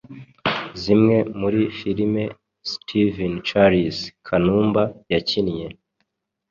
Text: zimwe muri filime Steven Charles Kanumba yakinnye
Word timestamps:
zimwe 0.81 1.15
muri 1.39 1.59
filime 1.77 2.23
Steven 2.71 3.33
Charles 3.47 3.97
Kanumba 4.27 4.83
yakinnye 5.13 5.67